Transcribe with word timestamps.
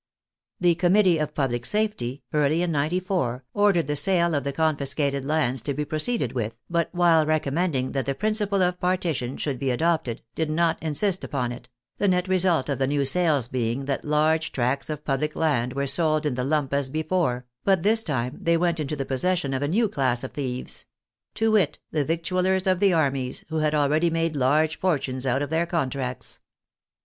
The 0.59 0.73
Committee 0.73 1.19
of 1.19 1.35
Public 1.35 1.63
Safety, 1.63 2.23
early 2.33 2.63
in 2.63 2.71
'94, 2.71 3.45
ordered 3.53 3.85
the 3.85 3.95
sale 3.95 4.33
of 4.33 4.43
the 4.43 4.51
confiscated 4.51 5.23
lands 5.25 5.61
to 5.61 5.75
be 5.75 5.85
proceeded 5.85 6.31
with, 6.31 6.55
but 6.67 6.89
while 6.91 7.23
recommending 7.23 7.91
that 7.91 8.07
the 8.07 8.15
principle 8.15 8.63
of 8.63 8.79
partition 8.79 9.37
should 9.37 9.59
be 9.59 9.69
adopted, 9.69 10.23
did 10.33 10.49
not 10.49 10.81
insist 10.81 11.23
upon 11.23 11.51
it, 11.51 11.69
the 11.97 12.07
net 12.07 12.27
result 12.27 12.67
of 12.67 12.79
the 12.79 12.87
new 12.87 13.05
sales 13.05 13.47
being 13.47 13.85
that 13.85 14.03
large 14.03 14.51
tracts 14.51 14.89
of 14.89 15.05
public 15.05 15.35
land 15.35 15.73
were 15.73 15.85
sold 15.85 16.25
in 16.25 16.33
the 16.33 16.43
lump 16.43 16.73
as 16.73 16.89
before, 16.89 17.45
but 17.63 17.83
this 17.83 18.03
time 18.03 18.39
they 18.41 18.57
went 18.57 18.79
into 18.79 18.95
the 18.95 19.05
possession 19.05 19.53
of 19.53 19.61
a 19.61 19.67
new 19.67 19.87
class 19.87 20.23
of 20.23 20.31
thieves; 20.31 20.87
to 21.35 21.51
wit, 21.51 21.77
the 21.91 22.03
victuallers 22.03 22.65
of 22.65 22.79
the 22.79 22.91
armies, 22.91 23.45
who 23.49 23.57
had 23.57 23.75
already 23.75 24.09
made 24.09 24.35
large 24.35 24.79
fortunes 24.79 25.27
out 25.27 25.43
of 25.43 25.51
their 25.51 25.67
contracts. 25.67 26.39